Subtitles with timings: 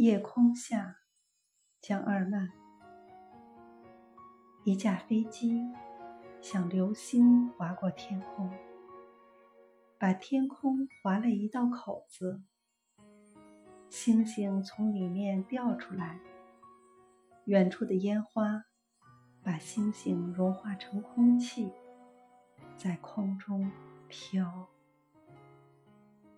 [0.00, 0.98] 夜空下，
[1.80, 2.52] 江二曼。
[4.62, 5.60] 一架飞机
[6.40, 8.48] 像流星划过天空，
[9.98, 12.44] 把天空划了一道口子。
[13.88, 16.20] 星星从里面掉出来，
[17.46, 18.66] 远处的烟花
[19.42, 21.72] 把星星融化成空气，
[22.76, 23.68] 在空中
[24.06, 24.68] 飘。